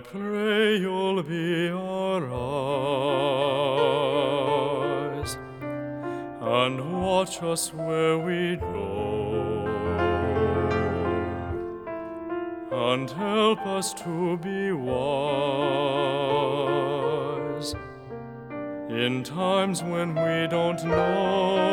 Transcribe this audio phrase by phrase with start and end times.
[0.00, 2.24] I pray you'll be our
[5.20, 5.36] eyes
[6.40, 9.66] and watch us where we go
[12.72, 14.94] and help us to be wise
[18.88, 21.69] in times when we don't know.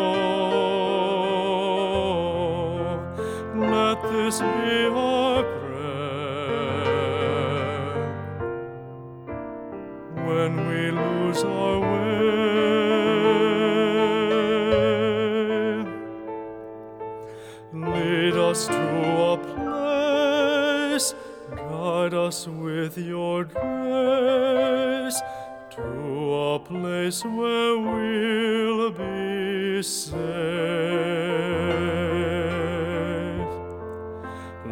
[10.27, 12.17] When we lose our way.
[17.73, 18.83] Lead us to
[19.31, 21.07] a place,
[21.55, 25.21] guide us with your grace,
[25.75, 30.17] to a place where we'll be safe.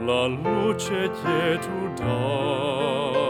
[0.08, 3.25] La luce che tu dai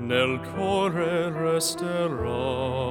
[0.00, 2.88] nel cuore resterà.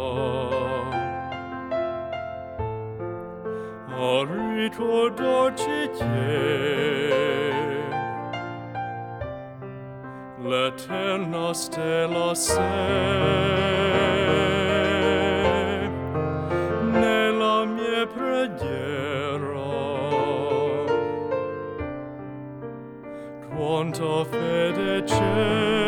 [3.92, 6.08] A ricordarci che
[10.42, 12.60] l'eterna stella sei,
[16.92, 19.68] nella mia preghiera,
[23.56, 25.79] quanta fede c'è,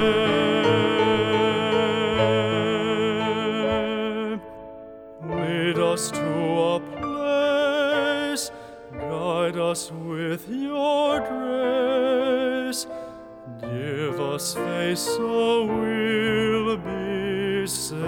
[9.72, 12.88] us with your grace.
[13.61, 18.02] Give us faith so we'll be safe.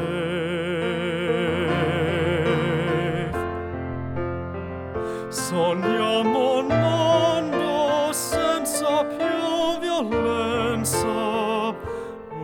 [5.29, 11.07] Sogniamo un mondo senza più violenza,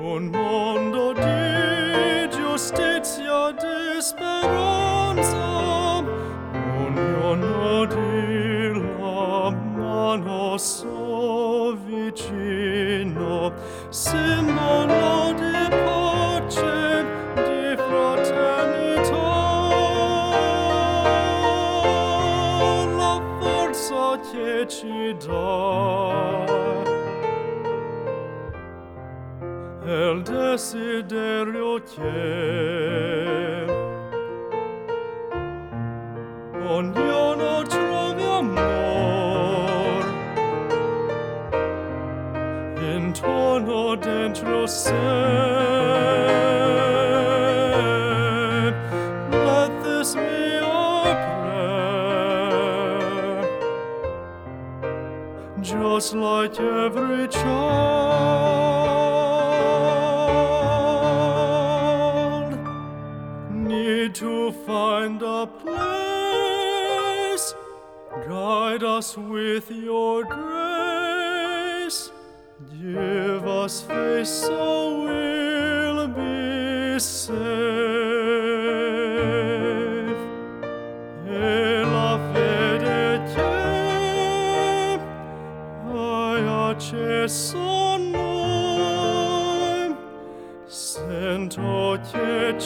[0.02, 5.49] un mondo di giustizia, di speranza,
[10.10, 13.54] lontano so vicino
[13.90, 17.06] simbolo di pace
[17.36, 19.28] di fraternità
[22.98, 26.48] la forza che ci dà.
[29.86, 33.29] El desiderio che
[43.10, 44.94] intorno dentro sé.
[49.32, 51.50] Let this be our prayer,
[55.62, 57.40] just like every child
[63.50, 67.56] need to find a place.
[68.28, 70.89] Guide us with your grace.
[72.68, 77.38] Dieu was face so we'll be safe.
[81.26, 85.00] Et la vie de Dieu,
[85.86, 88.36] voyager son nom,
[90.68, 92.60] sent au Dieu